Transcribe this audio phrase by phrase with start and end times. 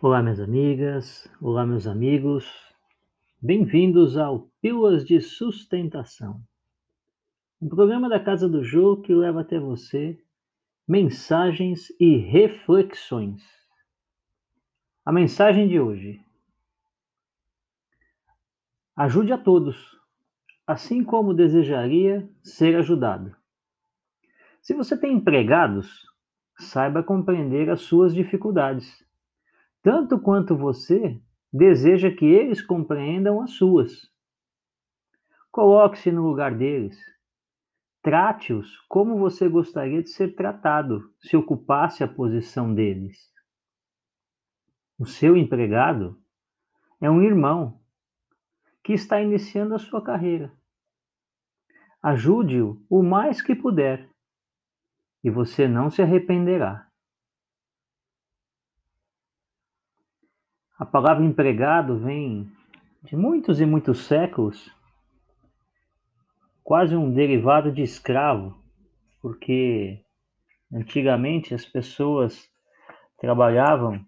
[0.00, 2.48] Olá, minhas amigas, olá, meus amigos,
[3.42, 6.40] bem-vindos ao Pílulas de Sustentação,
[7.60, 10.16] um programa da Casa do Jô que leva até você
[10.86, 13.42] mensagens e reflexões.
[15.04, 16.24] A mensagem de hoje:
[18.94, 19.98] Ajude a todos,
[20.64, 23.34] assim como desejaria ser ajudado.
[24.62, 26.06] Se você tem empregados,
[26.56, 29.07] saiba compreender as suas dificuldades
[29.90, 31.18] tanto quanto você
[31.50, 34.12] deseja que eles compreendam as suas.
[35.50, 37.00] Coloque-se no lugar deles.
[38.02, 43.32] Trate-os como você gostaria de ser tratado se ocupasse a posição deles.
[44.98, 46.20] O seu empregado
[47.00, 47.80] é um irmão
[48.84, 50.52] que está iniciando a sua carreira.
[52.02, 54.06] Ajude-o o mais que puder
[55.24, 56.87] e você não se arrependerá.
[60.78, 62.48] A palavra empregado vem
[63.02, 64.72] de muitos e muitos séculos,
[66.62, 68.56] quase um derivado de escravo,
[69.20, 70.00] porque
[70.72, 72.48] antigamente as pessoas
[73.18, 74.00] trabalhavam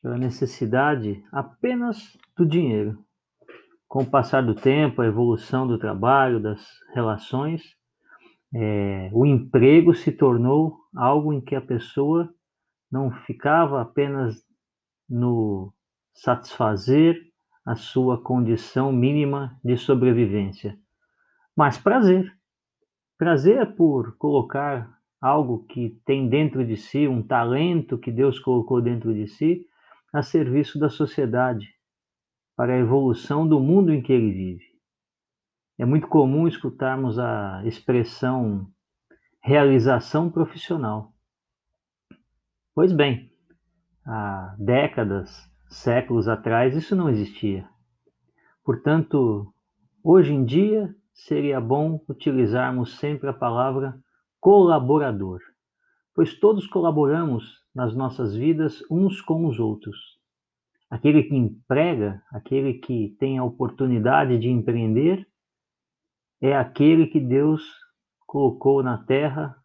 [0.00, 2.96] pela necessidade apenas do dinheiro.
[3.88, 7.76] Com o passar do tempo, a evolução do trabalho, das relações,
[8.54, 12.32] é, o emprego se tornou algo em que a pessoa
[12.88, 14.53] não ficava apenas
[15.08, 15.72] no
[16.12, 17.20] satisfazer
[17.64, 20.78] a sua condição mínima de sobrevivência,
[21.56, 22.32] mas prazer.
[23.16, 28.82] Prazer é por colocar algo que tem dentro de si, um talento que Deus colocou
[28.82, 29.66] dentro de si,
[30.12, 31.74] a serviço da sociedade,
[32.56, 34.64] para a evolução do mundo em que ele vive.
[35.78, 38.68] É muito comum escutarmos a expressão
[39.42, 41.12] realização profissional.
[42.74, 43.30] Pois bem,
[44.06, 45.30] há décadas,
[45.68, 47.68] séculos atrás, isso não existia.
[48.64, 49.52] Portanto,
[50.02, 53.98] hoje em dia seria bom utilizarmos sempre a palavra
[54.40, 55.40] colaborador,
[56.14, 59.96] pois todos colaboramos nas nossas vidas uns com os outros.
[60.90, 65.26] Aquele que emprega, aquele que tem a oportunidade de empreender,
[66.40, 67.62] é aquele que Deus
[68.26, 69.56] colocou na terra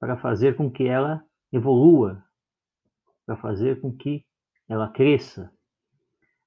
[0.00, 2.23] para fazer com que ela evolua,
[3.26, 4.24] para fazer com que
[4.68, 5.50] ela cresça.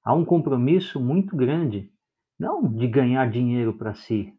[0.03, 1.91] Há um compromisso muito grande,
[2.39, 4.33] não de ganhar dinheiro para si.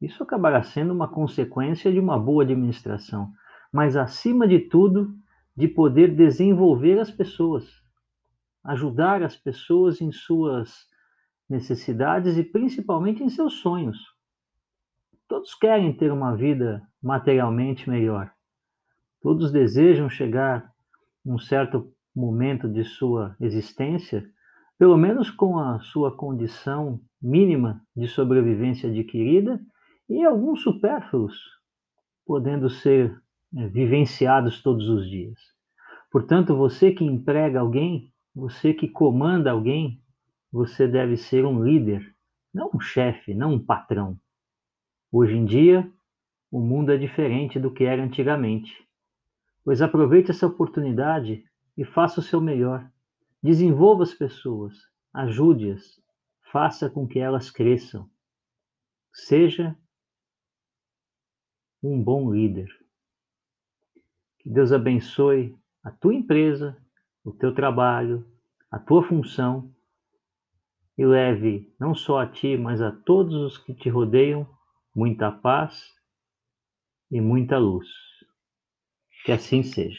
[0.00, 3.32] Isso acabará sendo uma consequência de uma boa administração,
[3.72, 5.14] mas acima de tudo,
[5.56, 7.68] de poder desenvolver as pessoas,
[8.62, 10.86] ajudar as pessoas em suas
[11.48, 13.98] necessidades e principalmente em seus sonhos.
[15.26, 18.32] Todos querem ter uma vida materialmente melhor.
[19.20, 20.72] Todos desejam chegar
[21.28, 24.24] um certo momento de sua existência,
[24.78, 29.60] pelo menos com a sua condição mínima de sobrevivência adquirida
[30.08, 31.36] e alguns supérfluos
[32.24, 33.20] podendo ser
[33.56, 35.38] é, vivenciados todos os dias.
[36.10, 40.00] Portanto, você que emprega alguém, você que comanda alguém,
[40.50, 42.14] você deve ser um líder,
[42.54, 44.18] não um chefe, não um patrão.
[45.12, 45.90] Hoje em dia,
[46.50, 48.87] o mundo é diferente do que era antigamente.
[49.68, 51.44] Pois aproveite essa oportunidade
[51.76, 52.90] e faça o seu melhor.
[53.42, 54.74] Desenvolva as pessoas,
[55.12, 56.00] ajude-as,
[56.50, 58.08] faça com que elas cresçam.
[59.12, 59.76] Seja
[61.82, 62.66] um bom líder.
[64.38, 65.54] Que Deus abençoe
[65.84, 66.74] a tua empresa,
[67.22, 68.26] o teu trabalho,
[68.70, 69.70] a tua função
[70.96, 74.48] e leve não só a ti, mas a todos os que te rodeiam
[74.94, 75.94] muita paz
[77.10, 78.07] e muita luz.
[79.28, 79.98] Que assim seja.